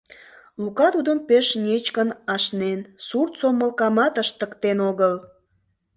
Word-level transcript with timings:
Лука 0.61 0.87
тудым 0.95 1.19
пеш 1.27 1.47
нечкын 1.65 2.09
ашнен, 2.33 2.79
сурт 3.07 3.33
сомылкамат 3.39 4.13
ыштыктен 4.23 4.77
огыл. 4.89 5.13